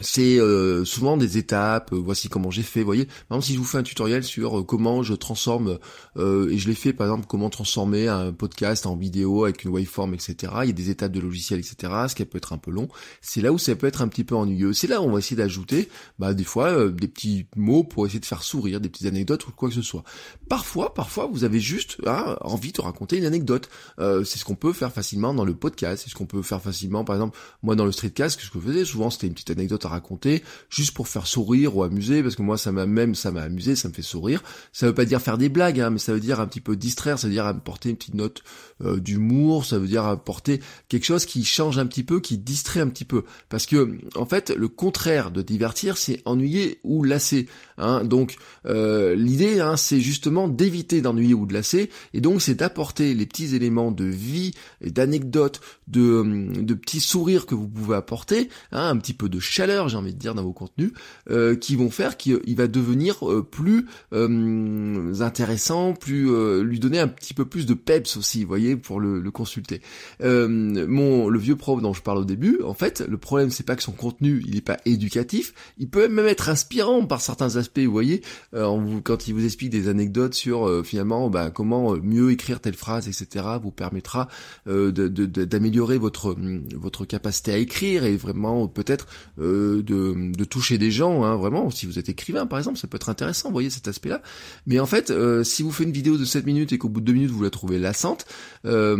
c'est 0.00 0.38
euh, 0.38 0.84
souvent 0.84 1.16
des 1.16 1.38
étapes, 1.38 1.92
euh, 1.92 1.96
voici 1.96 2.28
comment 2.28 2.50
j'ai 2.50 2.62
fait, 2.62 2.82
voyez. 2.82 3.06
Par 3.06 3.36
exemple, 3.36 3.46
si 3.46 3.54
je 3.54 3.58
vous 3.58 3.64
fais 3.64 3.78
un 3.78 3.82
tutoriel 3.82 4.22
sur 4.22 4.60
euh, 4.60 4.62
comment 4.62 5.02
je 5.02 5.14
transforme, 5.14 5.78
et 6.16 6.58
je 6.58 6.68
l'ai 6.68 6.74
fait 6.74 6.92
par 6.92 7.06
exemple, 7.06 7.26
comment 7.28 7.50
transformer 7.50 8.08
un 8.08 8.32
podcast 8.32 8.86
en 8.86 8.96
vidéo 8.96 9.44
avec 9.44 9.64
une 9.64 9.70
waveform, 9.70 10.14
etc. 10.14 10.52
Il 10.62 10.66
y 10.66 10.70
a 10.70 10.72
des 10.72 10.90
étapes 10.90 11.12
de 11.12 11.20
logiciel, 11.20 11.60
etc. 11.60 11.92
Ce 12.08 12.14
qui 12.14 12.24
peut 12.24 12.38
être 12.38 12.52
un 12.52 12.58
peu 12.58 12.70
long. 12.70 12.88
C'est 13.20 13.40
là 13.40 13.52
où 13.52 13.58
ça 13.58 13.74
peut 13.76 13.86
être 13.86 14.02
un 14.02 14.08
petit 14.08 14.24
peu 14.24 14.34
ennuyeux. 14.34 14.72
C'est 14.72 14.88
là 14.88 15.00
où 15.00 15.04
on 15.04 15.12
va 15.12 15.18
essayer 15.18 15.36
d'ajouter, 15.36 15.88
bah, 16.18 16.34
des 16.34 16.44
fois, 16.44 16.88
des 16.88 17.08
petits 17.08 17.46
mots 17.56 17.84
pour 17.84 18.06
essayer 18.06 18.20
de 18.20 18.26
faire 18.26 18.42
sourire, 18.42 18.80
des 18.80 18.88
petites 18.88 19.06
anecdotes 19.06 19.46
ou 19.46 19.52
quoi 19.52 19.68
que 19.68 19.74
ce 19.74 19.82
soit. 19.82 20.02
Parfois, 20.48 20.94
parfois, 20.94 21.26
vous 21.26 21.44
avez 21.44 21.60
juste 21.60 21.98
hein, 22.06 22.36
envie 22.40 22.72
de 22.72 22.80
raconter 22.80 23.18
une 23.18 23.26
anecdote. 23.26 23.68
c'est 23.98 24.38
ce 24.38 24.44
qu'on 24.44 24.56
peut 24.56 24.72
faire 24.72 24.92
facilement 24.92 25.34
dans 25.34 25.44
le 25.44 25.54
podcast. 25.54 26.02
C'est 26.04 26.10
ce 26.10 26.14
qu'on 26.14 26.26
peut 26.26 26.42
faire 26.42 26.60
facilement, 26.60 27.04
par 27.04 27.16
exemple, 27.16 27.38
moi 27.62 27.76
dans 27.76 27.84
le 27.84 27.92
streetcast, 27.92 28.40
ce 28.40 28.48
que 28.50 28.58
je 28.58 28.66
faisais 28.66 28.84
souvent, 28.84 29.10
c'était 29.10 29.28
une 29.28 29.34
petite 29.34 29.50
anecdote 29.50 29.84
raconter, 29.88 30.42
juste 30.70 30.92
pour 30.92 31.08
faire 31.08 31.26
sourire 31.26 31.76
ou 31.76 31.82
amuser, 31.82 32.22
parce 32.22 32.36
que 32.36 32.42
moi 32.42 32.58
ça 32.58 32.72
m'a 32.72 32.86
même 32.86 33.14
ça 33.14 33.30
m'a 33.30 33.42
amusé, 33.42 33.76
ça 33.76 33.88
me 33.88 33.94
fait 33.94 34.02
sourire. 34.02 34.42
Ça 34.72 34.86
veut 34.86 34.94
pas 34.94 35.04
dire 35.04 35.20
faire 35.20 35.38
des 35.38 35.48
blagues, 35.48 35.80
hein, 35.80 35.90
mais 35.90 35.98
ça 35.98 36.12
veut 36.12 36.20
dire 36.20 36.40
un 36.40 36.46
petit 36.46 36.60
peu 36.60 36.76
distraire, 36.76 37.18
ça 37.18 37.26
veut 37.26 37.32
dire 37.32 37.46
apporter 37.46 37.90
une 37.90 37.96
petite 37.96 38.14
note 38.14 38.42
euh, 38.84 39.00
d'humour, 39.00 39.64
ça 39.64 39.78
veut 39.78 39.88
dire 39.88 40.04
apporter 40.04 40.60
quelque 40.88 41.04
chose 41.04 41.26
qui 41.26 41.44
change 41.44 41.78
un 41.78 41.86
petit 41.86 42.04
peu, 42.04 42.20
qui 42.20 42.38
distrait 42.38 42.80
un 42.80 42.88
petit 42.88 43.04
peu. 43.04 43.24
Parce 43.48 43.66
que 43.66 43.98
en 44.14 44.26
fait, 44.26 44.50
le 44.50 44.68
contraire 44.68 45.30
de 45.30 45.42
divertir, 45.42 45.96
c'est 45.96 46.22
ennuyer 46.24 46.78
ou 46.84 47.02
lasser. 47.02 47.48
Hein. 47.78 48.04
Donc 48.04 48.36
euh, 48.66 49.14
l'idée, 49.14 49.60
hein, 49.60 49.76
c'est 49.76 50.00
justement 50.00 50.48
d'éviter 50.48 51.00
d'ennuyer 51.00 51.34
ou 51.34 51.46
de 51.46 51.54
lasser, 51.54 51.90
et 52.14 52.20
donc 52.20 52.42
c'est 52.42 52.54
d'apporter 52.54 53.14
les 53.14 53.26
petits 53.26 53.54
éléments 53.54 53.90
de 53.90 54.04
vie 54.04 54.52
d'anecdotes, 54.84 55.60
de, 55.86 56.50
de 56.60 56.74
petits 56.74 57.00
sourires 57.00 57.46
que 57.46 57.54
vous 57.54 57.68
pouvez 57.68 57.96
apporter, 57.96 58.48
hein, 58.72 58.88
un 58.88 58.96
petit 58.96 59.14
peu 59.14 59.28
de 59.28 59.38
chaleur 59.40 59.88
j'ai 59.88 59.96
envie 59.96 60.14
de 60.14 60.18
dire, 60.18 60.34
dans 60.34 60.42
vos 60.42 60.52
contenus, 60.52 60.92
euh, 61.30 61.54
qui 61.54 61.76
vont 61.76 61.90
faire 61.90 62.16
qu'il 62.16 62.56
va 62.56 62.66
devenir 62.66 63.28
euh, 63.28 63.42
plus 63.42 63.86
euh, 64.12 65.14
intéressant, 65.20 65.94
plus 65.94 66.28
lui 66.62 66.80
donner 66.80 66.98
un 66.98 67.08
petit 67.08 67.34
peu 67.34 67.44
plus 67.44 67.66
de 67.66 67.74
peps 67.74 68.16
aussi, 68.16 68.42
vous 68.42 68.48
voyez, 68.48 68.76
pour 68.76 69.00
le, 69.00 69.20
le 69.20 69.30
consulter. 69.30 69.80
mon 70.20 71.28
le 71.28 71.38
vieux 71.38 71.56
prof 71.56 71.80
dont 71.80 71.92
je 71.92 72.02
parle 72.02 72.18
au 72.18 72.24
début, 72.24 72.60
en 72.64 72.74
fait, 72.74 73.04
le 73.06 73.18
problème 73.18 73.50
c'est 73.50 73.64
pas 73.64 73.76
que 73.76 73.82
son 73.82 73.92
contenu 73.92 74.42
il 74.46 74.56
est 74.56 74.62
pas 74.62 74.78
éducatif, 74.84 75.54
il 75.78 75.88
peut 75.88 76.08
même 76.08 76.26
être 76.26 76.48
inspirant 76.48 77.04
par 77.04 77.20
certains 77.20 77.56
aspects, 77.56 77.67
vous 77.76 77.92
voyez, 77.92 78.22
vous, 78.52 79.00
quand 79.02 79.28
il 79.28 79.34
vous 79.34 79.44
explique 79.44 79.70
des 79.70 79.88
anecdotes 79.88 80.34
sur 80.34 80.84
finalement 80.84 81.30
bah, 81.30 81.50
comment 81.50 81.96
mieux 81.96 82.30
écrire 82.30 82.60
telle 82.60 82.74
phrase, 82.74 83.08
etc., 83.08 83.44
vous 83.62 83.70
permettra 83.70 84.28
d'améliorer 84.66 85.94
de, 85.94 85.98
de, 85.98 86.02
votre 86.02 86.36
votre 86.74 87.04
capacité 87.04 87.52
à 87.52 87.58
écrire 87.58 88.04
et 88.04 88.16
vraiment 88.16 88.68
peut-être 88.68 89.06
de, 89.38 90.44
toucher 90.44 90.78
des 90.78 90.90
gens, 90.90 91.24
hein, 91.24 91.36
vraiment. 91.36 91.70
Si 91.70 91.86
vous 91.86 91.98
êtes 91.98 92.08
écrivain, 92.08 92.46
par 92.46 92.58
exemple, 92.58 92.78
ça 92.78 92.86
peut 92.88 92.96
être 92.96 93.08
intéressant, 93.08 93.48
vous 93.48 93.54
voyez 93.54 93.70
cet 93.70 93.88
aspect-là. 93.88 94.22
Mais 94.66 94.80
en 94.80 94.86
fait, 94.86 95.10
euh, 95.10 95.44
si 95.44 95.62
vous 95.62 95.72
faites 95.72 95.86
une 95.86 95.92
vidéo 95.92 96.16
de 96.16 96.24
7 96.24 96.46
minutes 96.46 96.72
et 96.72 96.78
qu'au 96.78 96.88
bout 96.88 97.00
de 97.00 97.06
2 97.06 97.12
minutes 97.12 97.30
vous 97.30 97.42
la 97.42 97.50
trouvez 97.50 97.78
lassante, 97.78 98.26
euh, 98.64 98.96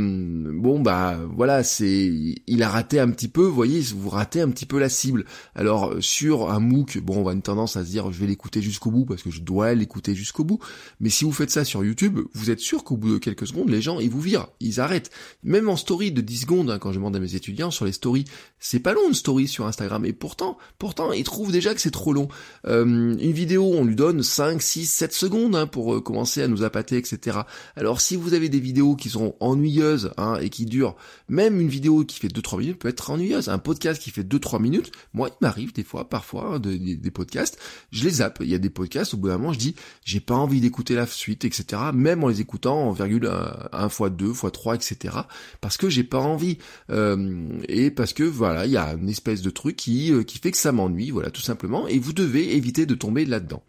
bon 0.55 0.81
bah 0.81 1.19
voilà, 1.35 1.63
c'est 1.63 2.13
il 2.47 2.63
a 2.63 2.69
raté 2.69 3.01
un 3.01 3.11
petit 3.11 3.29
peu, 3.29 3.43
vous 3.43 3.55
voyez, 3.55 3.81
vous 3.97 4.09
ratez 4.09 4.41
un 4.41 4.51
petit 4.51 4.67
peu 4.67 4.79
la 4.79 4.89
cible. 4.89 5.25
Alors 5.55 5.95
sur 6.01 6.51
un 6.51 6.61
MOOC, 6.61 6.99
bon, 6.99 7.19
on 7.19 7.23
va 7.23 7.33
une 7.33 7.43
tendance 7.43 7.77
à 7.77 7.85
se 7.85 7.91
dire 7.91 8.13
je 8.13 8.21
vais 8.21 8.27
l'écouter 8.27 8.58
jusqu'au 8.63 8.91
bout 8.91 9.05
parce 9.05 9.23
que 9.23 9.31
je 9.31 9.41
dois 9.41 9.75
l'écouter 9.75 10.15
jusqu'au 10.15 10.45
bout. 10.45 10.59
Mais 11.01 11.11
si 11.11 11.25
vous 11.25 11.33
faites 11.33 11.51
ça 11.51 11.65
sur 11.65 11.85
YouTube, 11.85 12.21
vous 12.33 12.51
êtes 12.51 12.61
sûr 12.61 12.85
qu'au 12.85 12.97
bout 12.97 13.15
de 13.15 13.19
quelques 13.19 13.47
secondes, 13.47 13.69
les 13.69 13.83
gens 13.83 14.01
ils 14.01 14.11
vous 14.11 14.21
virent, 14.21 14.49
ils 14.61 14.81
arrêtent. 14.81 15.11
Même 15.43 15.69
en 15.69 15.77
story 15.77 16.13
de 16.13 16.21
10 16.21 16.39
secondes, 16.39 16.71
hein, 16.71 16.79
quand 16.79 16.93
je 16.93 16.97
demande 16.97 17.17
à 17.17 17.21
mes 17.21 17.35
étudiants 17.35 17.71
sur 17.71 17.85
les 17.85 17.93
stories, 17.93 18.25
c'est 18.59 18.81
pas 18.81 18.93
long 18.93 19.09
une 19.09 19.15
story 19.15 19.49
sur 19.49 19.67
Instagram. 19.67 20.05
Et 20.05 20.13
pourtant, 20.13 20.59
pourtant, 20.79 21.13
il 21.13 21.25
trouve 21.25 21.53
déjà 21.53 21.75
que 21.75 21.81
c'est 21.81 21.91
trop 21.91 22.13
long. 22.13 22.29
Euh, 22.67 22.85
une 22.85 23.33
vidéo, 23.33 23.73
on 23.75 23.85
lui 23.85 23.97
donne 23.97 24.23
5, 24.23 24.61
6, 24.61 24.87
7 24.87 25.13
secondes 25.13 25.57
hein, 25.57 25.67
pour 25.67 25.95
euh, 25.95 26.01
commencer 26.01 26.43
à 26.43 26.49
nous 26.49 26.63
appâter, 26.63 26.97
etc. 26.97 27.39
Alors 27.77 28.01
si 28.01 28.17
vous 28.17 28.35
avez 28.35 28.49
des 28.49 28.61
vidéos 28.61 28.97
qui 28.97 29.11
sont 29.11 29.35
ennuyeuses 29.41 30.13
hein, 30.17 30.39
et 30.41 30.51
qui 30.51 30.67
durent, 30.67 30.97
même 31.29 31.61
une 31.61 31.69
vidéo 31.69 32.05
qui 32.05 32.19
fait 32.19 32.29
2-3 32.29 32.59
minutes 32.59 32.79
peut 32.79 32.89
être 32.89 33.11
ennuyeuse. 33.11 33.49
Un 33.49 33.59
podcast 33.59 34.03
qui 34.03 34.11
fait 34.11 34.23
2-3 34.23 34.61
minutes, 34.61 34.93
moi 35.15 35.29
il 35.31 35.37
m'arrive 35.41 35.73
des 35.73 35.85
fois, 35.85 36.09
parfois, 36.09 36.55
hein, 36.55 36.59
des 36.61 37.11
podcasts, 37.11 37.59
je 37.91 38.05
les 38.05 38.11
zappe. 38.11 38.43
Il 38.49 38.53
y 38.53 38.55
a 38.55 38.59
des 38.59 38.71
podcasts, 38.71 39.15
au 39.15 39.17
bout 39.17 39.29
d'un 39.29 39.39
moment, 39.39 39.53
je 39.53 39.59
dis, 39.59 39.75
j'ai 40.05 40.21
pas 40.21 40.35
envie 40.35 40.61
d'écouter 40.61 40.95
la 40.95 41.07
suite, 41.07 41.45
etc. 41.45 41.83
Même 41.95 42.25
en 42.25 42.29
les 42.29 42.41
écoutant 42.41 42.89
en 42.89 42.93
virgule 42.93 43.31
1 43.73 43.89
fois 43.89 44.11
2 44.11 44.33
fois 44.33 44.51
3, 44.51 44.75
etc. 44.75 45.15
Parce 45.61 45.77
que 45.77 45.89
j'ai 45.89 46.05
pas 46.05 46.19
envie. 46.19 46.59
Euh, 46.91 47.47
et 47.69 47.91
parce 47.91 48.13
que 48.13 48.25
voilà, 48.25 48.67
il 48.67 48.73
y 48.73 48.77
a 48.77 48.95
une 48.95 49.09
espèce 49.09 49.43
de 49.43 49.51
truc 49.51 49.77
qui, 49.77 50.13
qui 50.27 50.39
fait 50.39 50.51
que 50.51 50.57
ça 50.57 50.73
m'ennuie, 50.73 51.11
voilà, 51.11 51.31
tout 51.31 51.43
simplement, 51.43 51.87
et 51.89 51.99
vous 51.99 52.13
devez 52.13 52.57
éviter 52.57 52.87
de 52.87 52.95
tomber 52.95 53.25
là-dedans. 53.25 53.63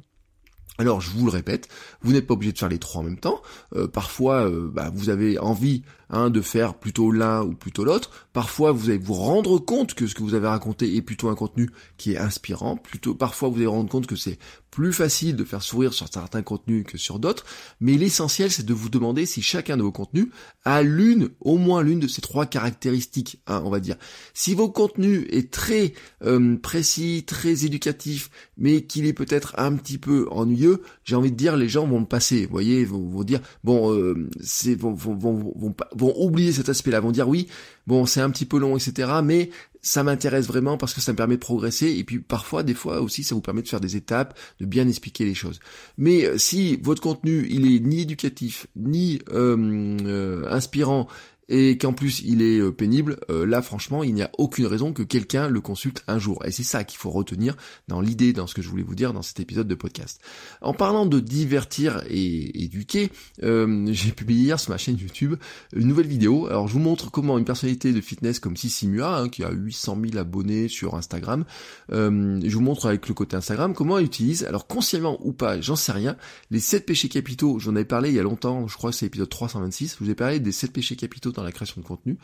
Alors 0.80 1.02
je 1.02 1.10
vous 1.12 1.26
le 1.26 1.32
répète, 1.32 1.68
vous 2.02 2.14
n'êtes 2.14 2.26
pas 2.26 2.34
obligé 2.34 2.54
de 2.54 2.58
faire 2.58 2.70
les 2.70 2.80
trois 2.80 3.02
en 3.02 3.04
même 3.04 3.20
temps. 3.20 3.42
Euh, 3.76 3.88
parfois, 3.88 4.50
euh, 4.50 4.70
bah, 4.72 4.90
vous 4.94 5.10
avez 5.10 5.38
envie 5.38 5.84
hein, 6.10 6.30
de 6.30 6.42
faire 6.42 6.76
plutôt 6.76 7.12
l'un 7.12 7.44
ou 7.44 7.54
plutôt 7.54 7.84
l'autre. 7.84 8.28
Parfois, 8.34 8.72
vous 8.72 8.90
allez 8.90 9.00
vous 9.00 9.14
rendre 9.14 9.60
compte 9.60 9.94
que 9.94 10.08
ce 10.08 10.16
que 10.16 10.24
vous 10.24 10.34
avez 10.34 10.48
raconté 10.48 10.96
est 10.96 11.02
plutôt 11.02 11.30
un 11.30 11.36
contenu 11.36 11.70
qui 11.98 12.14
est 12.14 12.18
inspirant. 12.18 12.78
Plutôt, 12.78 13.16
parfois, 13.16 13.50
vous 13.50 13.58
allez 13.58 13.66
vous 13.66 13.72
rendre 13.72 13.90
compte 13.90 14.08
que 14.08 14.16
c'est 14.16 14.38
plus 14.72 14.94
facile 14.94 15.36
de 15.36 15.44
faire 15.44 15.64
sourire 15.64 15.94
sur 15.94 16.08
certains 16.12 16.42
contenus 16.42 16.86
que 16.88 16.98
sur 16.98 17.20
d'autres. 17.20 17.46
Mais 17.80 17.94
l'essentiel, 17.94 18.52
c'est 18.52 18.66
de 18.66 18.74
vous 18.74 18.90
demander 18.90 19.26
si 19.26 19.42
chacun 19.42 19.78
de 19.78 19.82
vos 19.82 19.92
contenus 19.92 20.28
a 20.64 20.84
l'une, 20.84 21.30
au 21.40 21.58
moins 21.58 21.82
l'une 21.82 22.00
de 22.00 22.08
ces 22.08 22.22
trois 22.22 22.46
caractéristiques, 22.46 23.42
hein, 23.48 23.62
on 23.66 23.70
va 23.70 23.80
dire. 23.80 23.96
Si 24.34 24.54
vos 24.54 24.70
contenus 24.70 25.26
est 25.32 25.52
très 25.52 25.94
euh, 26.24 26.56
précis, 26.58 27.24
très 27.26 27.66
éducatif, 27.66 28.30
mais 28.58 28.84
qu'il 28.84 29.06
est 29.06 29.14
peut-être 29.14 29.56
un 29.58 29.76
petit 29.76 29.98
peu 29.98 30.28
ennuyeux, 30.30 30.82
j'ai 31.04 31.16
envie 31.16 31.32
de 31.32 31.38
dire, 31.38 31.58
les 31.58 31.70
gens 31.70 31.88
vont 31.88 32.00
le 32.00 32.06
passer. 32.06 32.46
Vous 32.46 32.52
voyez, 32.52 32.86
vont, 32.86 33.08
vont 33.10 33.24
dire, 33.24 33.42
bon, 33.64 33.94
euh, 33.94 34.30
c'est 34.42 34.76
vont, 34.76 34.94
vont, 34.94 35.16
vont, 35.16 35.76
vont, 36.00 36.14
oublier 36.18 36.52
cet 36.52 36.70
aspect-là, 36.70 37.00
vont 37.00 37.12
dire 37.12 37.28
oui, 37.28 37.48
bon, 37.88 38.06
c'est 38.06 38.22
un 38.22 38.30
petit 38.30 38.46
peu 38.46 38.58
long, 38.58 38.76
etc. 38.78 39.10
Mais 39.24 39.50
ça 39.82 40.04
m'intéresse 40.04 40.48
vraiment 40.48 40.78
parce 40.78 40.94
que 40.94 41.02
ça 41.02 41.12
me 41.12 41.18
permet 41.18 41.36
de 41.36 41.42
progresser 41.42 41.88
et 41.88 42.04
puis 42.04 42.20
parfois, 42.20 42.64
des 42.64 42.74
fois 42.74 43.02
aussi, 43.02 43.24
ça 43.24 43.36
vous 43.36 43.42
permet 43.42 43.62
de 43.62 43.68
faire 43.68 43.80
des 43.80 43.96
étapes, 43.96 44.38
de 44.60 44.66
bien 44.66 44.88
expliquer 44.88 45.26
les 45.26 45.36
choses. 45.36 45.60
Mais 45.98 46.26
euh, 46.26 46.38
si 46.38 46.78
votre 46.82 47.02
contenu, 47.02 47.48
il 47.50 47.74
est 47.74 47.80
ni 47.80 48.02
éducatif, 48.02 48.68
ni 48.76 49.20
euh, 49.32 49.98
euh, 50.06 50.52
inspirant, 50.52 51.08
et 51.50 51.78
qu'en 51.78 51.94
plus 51.94 52.22
il 52.24 52.42
est 52.42 52.60
euh, 52.60 52.72
pénible, 52.72 53.20
euh, 53.30 53.46
là 53.46 53.62
franchement 53.62 54.04
il 54.04 54.14
n'y 54.14 54.22
a 54.22 54.32
aucune 54.38 54.68
raison 54.68 54.94
que 54.94 55.04
quelqu'un 55.04 55.50
le 55.50 55.60
consulte 55.60 56.04
un 56.08 56.20
jour. 56.20 56.46
Et 56.46 56.52
c'est 56.52 56.64
ça 56.64 56.84
qu'il 56.84 56.98
faut 56.98 57.10
retenir 57.10 57.58
dans 57.88 58.00
l'idée, 58.00 58.32
dans 58.32 58.48
ce 58.48 58.54
que 58.54 58.62
je 58.62 58.70
voulais 58.70 58.84
vous 58.84 58.96
dire 58.96 59.12
dans 59.14 59.22
cet 59.22 59.40
épisode 59.40 59.68
de 59.68 59.76
podcast. 59.76 60.22
En 60.62 60.74
parlant 60.74 61.06
de 61.06 61.20
divertir 61.20 62.04
et 62.10 62.64
éduquer, 62.64 63.10
euh, 63.44 63.88
j'ai 63.92 64.12
publié 64.12 64.44
hier 64.44 64.60
sur 64.60 64.72
ma 64.72 64.78
chaîne 64.78 64.98
YouTube 64.98 65.36
une 65.74 65.88
nouvelle 65.88 66.08
vidéo. 66.08 66.48
Alors 66.48 66.68
je 66.68 66.74
vous 66.74 66.80
montre 66.80 67.12
comment 67.12 67.38
une 67.38 67.46
personnalité 67.46 67.92
de 67.92 68.02
fitness 68.02 68.40
comme 68.40 68.56
Sissi 68.56 68.88
Mua, 68.88 69.20
hein, 69.20 69.30
qui 69.30 69.44
a 69.44 69.52
800 69.52 69.98
000 70.02 70.18
abonnés 70.18 70.68
sur 70.68 70.96
Instagram, 70.96 71.46
je 71.90 72.54
vous 72.54 72.62
montre 72.62 72.86
avec 72.86 73.08
le 73.08 73.14
côté 73.14 73.36
Instagram 73.36 73.74
comment 73.74 73.98
elle 73.98 74.06
utilise, 74.06 74.44
alors 74.44 74.68
consciemment 74.68 75.18
ou 75.24 75.34
pas, 75.34 75.60
j'en 75.62 75.76
sais 75.76 75.92
rien, 75.92 76.16
les 76.52 76.60
7 76.60 76.86
péchés 76.86 77.10
capitaux, 77.10 77.60
j'en 77.60 77.76
avais 77.76 77.86
parlé 77.86 78.10
il 78.10 78.16
y 78.16 78.20
a 78.20 78.24
longtemps, 78.24 78.68
je 78.68 78.76
crois 78.76 78.92
que 78.92 78.96
c'est 78.96 79.06
l'épisode 79.06 79.30
326, 79.30 79.98
je 80.00 80.04
vous 80.04 80.10
ai 80.10 80.16
parlé 80.16 80.40
des 80.40 80.52
7 80.52 80.72
péchés 80.72 80.96
capitaux 80.96 81.32
dans 81.40 81.46
la 81.46 81.52
création 81.52 81.82
de 81.82 81.86
contenu, 81.86 82.18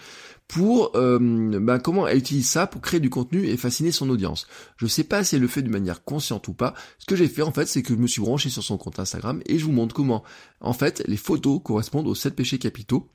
pour 0.47 0.91
euh, 0.95 1.19
bah, 1.59 1.79
comment 1.79 2.07
elle 2.07 2.17
utilise 2.17 2.49
ça 2.49 2.67
pour 2.67 2.81
créer 2.81 2.99
du 2.99 3.09
contenu 3.09 3.45
et 3.47 3.57
fasciner 3.57 3.91
son 3.91 4.09
audience. 4.09 4.47
Je 4.77 4.87
sais 4.87 5.03
pas 5.03 5.23
si 5.23 5.35
elle 5.35 5.41
le 5.41 5.47
fait 5.47 5.61
de 5.61 5.69
manière 5.69 6.03
consciente 6.03 6.47
ou 6.47 6.53
pas. 6.53 6.73
Ce 6.99 7.05
que 7.05 7.15
j'ai 7.15 7.27
fait 7.27 7.41
en 7.41 7.51
fait, 7.51 7.65
c'est 7.65 7.81
que 7.81 7.93
je 7.93 7.99
me 7.99 8.07
suis 8.07 8.21
branché 8.21 8.49
sur 8.49 8.63
son 8.63 8.77
compte 8.77 8.99
Instagram 8.99 9.41
et 9.45 9.57
je 9.57 9.65
vous 9.65 9.71
montre 9.71 9.95
comment 9.95 10.23
en 10.61 10.73
fait 10.73 11.03
les 11.07 11.17
photos 11.17 11.61
correspondent 11.63 12.07
aux 12.07 12.15
7 12.15 12.35
péchés 12.35 12.59
capitaux 12.59 13.09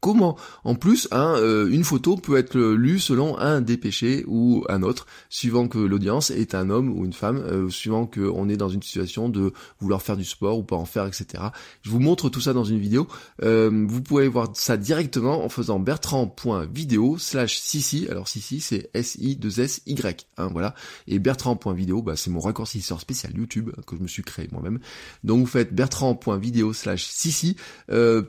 comment 0.00 0.36
en 0.64 0.74
plus 0.74 1.08
hein, 1.10 1.34
euh, 1.38 1.68
une 1.70 1.84
photo 1.84 2.16
peut 2.16 2.36
être 2.36 2.58
lue 2.58 2.98
selon 2.98 3.38
un 3.38 3.60
des 3.60 3.76
péchés 3.76 4.24
ou 4.26 4.64
un 4.68 4.82
autre, 4.82 5.06
suivant 5.30 5.68
que 5.68 5.78
l'audience 5.78 6.30
est 6.30 6.54
un 6.54 6.70
homme 6.70 6.96
ou 6.96 7.04
une 7.04 7.12
femme, 7.12 7.38
euh, 7.38 7.68
suivant 7.70 8.06
qu'on 8.06 8.48
est 8.48 8.56
dans 8.56 8.68
une 8.68 8.82
situation 8.82 9.28
de 9.28 9.52
vouloir 9.80 10.02
faire 10.02 10.16
du 10.16 10.24
sport 10.24 10.58
ou 10.58 10.62
pas 10.62 10.76
en 10.76 10.84
faire, 10.84 11.06
etc. 11.06 11.44
Je 11.82 11.90
vous 11.90 12.00
montre 12.00 12.28
tout 12.28 12.40
ça 12.40 12.52
dans 12.52 12.64
une 12.64 12.78
vidéo. 12.78 13.08
Euh, 13.42 13.86
vous 13.88 14.02
pouvez 14.02 14.28
voir 14.28 14.50
ça 14.54 14.76
directement 14.76 15.44
en 15.44 15.48
faisant 15.48 15.78
bertrand.video 15.78 17.18
slash 17.18 17.58
sissi. 17.58 18.06
Alors 18.10 18.28
sissi 18.28 18.60
c'est 18.60 18.90
S-I-2-S-Y. 18.94 20.26
Hein, 20.36 20.48
voilà. 20.52 20.74
Et 21.06 21.18
bertrand.video, 21.18 22.02
bah, 22.02 22.16
c'est 22.16 22.30
mon 22.30 22.40
raccourcisseur 22.40 23.00
spécial 23.00 23.36
YouTube 23.36 23.70
que 23.86 23.96
je 23.96 24.02
me 24.02 24.08
suis 24.08 24.22
créé 24.22 24.48
moi-même. 24.52 24.78
Donc 25.24 25.40
vous 25.40 25.46
faites 25.46 25.74
bertrand.video 25.74 26.72
slash 26.72 27.06
sissi 27.06 27.56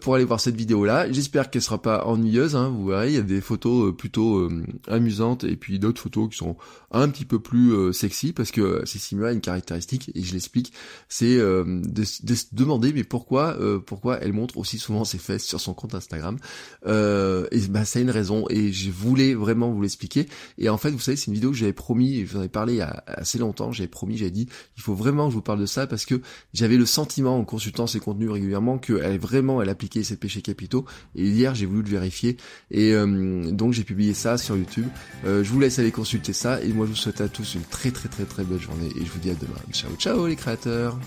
pour 0.02 0.16
aller 0.16 0.26
voir 0.26 0.40
cette 0.40 0.56
vidéo 0.56 0.86
là. 0.86 1.12
J'espère 1.12 1.52
que 1.52 1.57
qu'elle 1.58 1.64
sera 1.64 1.82
pas 1.82 2.06
ennuyeuse, 2.06 2.56
hein, 2.56 2.70
vous 2.70 2.86
verrez, 2.86 3.10
il 3.10 3.16
y 3.16 3.18
a 3.18 3.24
des 3.24 3.42
photos 3.42 3.88
euh, 3.88 3.92
plutôt 3.92 4.38
euh, 4.38 4.64
amusantes 4.88 5.44
et 5.44 5.56
puis 5.56 5.80
d'autres 5.80 6.00
photos 6.00 6.30
qui 6.30 6.38
sont 6.38 6.56
un 6.92 7.10
petit 7.10 7.26
peu 7.26 7.40
plus 7.40 7.74
euh, 7.74 7.92
sexy 7.92 8.32
parce 8.32 8.52
que 8.52 8.86
Cécilia 8.86 9.28
a 9.28 9.32
une 9.32 9.42
caractéristique 9.42 10.12
et 10.14 10.22
je 10.22 10.34
l'explique, 10.34 10.72
c'est 11.10 11.38
de, 11.38 12.04
se 12.04 12.46
demander 12.52 12.94
mais 12.94 13.04
pourquoi 13.04 13.58
pourquoi 13.86 14.20
elle 14.20 14.34
montre 14.34 14.58
aussi 14.58 14.78
souvent 14.78 15.04
ses 15.04 15.18
fesses 15.18 15.46
sur 15.46 15.60
son 15.60 15.74
compte 15.74 15.96
Instagram 15.96 16.38
et 16.86 17.68
bah 17.70 17.86
ça 17.86 18.00
a 18.00 18.02
une 18.02 18.12
raison 18.12 18.46
et 18.50 18.72
je 18.72 18.92
voulais 18.92 19.34
vraiment 19.34 19.72
vous 19.72 19.82
l'expliquer 19.82 20.28
et 20.58 20.70
en 20.70 20.78
fait 20.78 20.92
vous 20.92 21.00
savez 21.00 21.18
c'est 21.18 21.28
une 21.28 21.34
vidéo 21.34 21.52
que 21.52 21.58
j'avais 21.58 21.74
promis, 21.74 22.26
je 22.26 22.34
vous 22.34 22.40
en 22.40 22.44
ai 22.44 22.50
parlé 22.50 22.74
il 22.74 22.78
y 22.78 22.82
a 22.82 23.04
assez 23.08 23.38
longtemps, 23.38 23.72
j'avais 23.72 23.88
promis, 23.88 24.18
j'avais 24.18 24.32
dit 24.32 24.48
il 24.76 24.84
faut 24.84 24.94
vraiment 24.94 25.26
que 25.26 25.32
je 25.32 25.36
vous 25.36 25.42
parle 25.42 25.60
de 25.60 25.66
ça 25.66 25.88
parce 25.88 26.06
que 26.06 26.22
j'avais 26.54 26.78
le 26.78 26.86
sentiment 26.86 27.38
en 27.38 27.46
consultant 27.46 27.88
ses 27.88 28.00
contenus 28.00 28.30
régulièrement 28.30 28.78
qu'elle 28.78 29.20
vraiment 29.20 29.62
elle 29.62 29.70
appliquait 29.70 30.04
ses 30.04 30.18
péchés 30.18 30.42
capitaux 30.42 30.86
et 31.16 31.24
j'ai 31.56 31.66
voulu 31.66 31.84
le 31.84 31.90
vérifier 31.90 32.38
et 32.72 32.94
euh, 32.94 33.52
donc 33.52 33.74
j'ai 33.74 33.84
publié 33.84 34.14
ça 34.14 34.38
sur 34.38 34.58
YouTube. 34.58 34.88
Euh, 35.26 35.44
je 35.44 35.52
vous 35.52 35.60
laisse 35.60 35.80
aller 35.80 35.92
consulter 35.92 36.34
ça 36.34 36.62
et 36.62 36.68
moi 36.74 36.86
je 36.86 36.92
vous 36.92 36.98
souhaite 36.98 37.22
à 37.22 37.28
tous 37.28 37.56
une 37.56 37.64
très 37.64 37.92
très 37.92 38.10
très 38.10 38.26
très 38.26 38.44
belle 38.44 38.60
journée 38.60 38.90
et 39.00 39.06
je 39.06 39.12
vous 39.12 39.20
dis 39.20 39.30
à 39.30 39.36
demain. 39.36 39.60
Ciao 39.72 39.92
ciao 39.98 40.28
les 40.28 40.36
créateurs. 40.36 40.98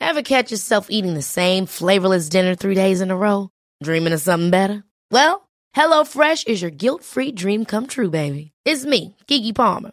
Ever 0.00 0.22
catch 0.22 0.50
yourself 0.50 0.88
eating 0.90 1.14
the 1.14 1.22
same 1.22 1.66
flavorless 1.66 2.28
dinner 2.28 2.56
three 2.56 2.74
days 2.74 3.00
in 3.00 3.12
a 3.12 3.16
row? 3.16 3.48
Dreaming 3.82 4.12
of 4.12 4.20
something 4.20 4.50
better? 4.50 4.82
Well, 5.12 5.48
HelloFresh 5.76 6.48
is 6.48 6.60
your 6.60 6.72
guilt-free 6.72 7.32
dream 7.32 7.64
come 7.64 7.86
true, 7.86 8.10
baby. 8.10 8.50
It's 8.64 8.84
me, 8.84 9.14
Kiki 9.28 9.52
Palmer. 9.52 9.92